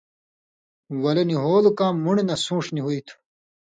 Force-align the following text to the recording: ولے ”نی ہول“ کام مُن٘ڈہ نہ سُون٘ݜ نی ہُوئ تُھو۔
ولے 1.01 1.23
”نی 1.27 1.35
ہول“ 1.43 1.65
کام 1.77 1.95
مُن٘ڈہ 2.03 2.23
نہ 2.27 2.35
سُون٘ݜ 2.45 2.65
نی 2.73 2.81
ہُوئ 2.83 2.99
تُھو۔ 3.05 3.15